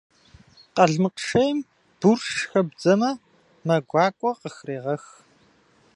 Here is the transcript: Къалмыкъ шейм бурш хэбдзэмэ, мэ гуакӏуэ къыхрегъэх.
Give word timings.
Къалмыкъ 0.75 1.19
шейм 1.27 1.57
бурш 1.99 2.29
хэбдзэмэ, 2.49 3.11
мэ 3.65 3.75
гуакӏуэ 3.89 4.31
къыхрегъэх. 4.41 5.03